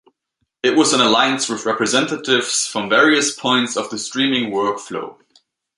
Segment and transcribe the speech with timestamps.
[0.63, 5.19] It was an alliance with representatives from various points of the streaming work-flow.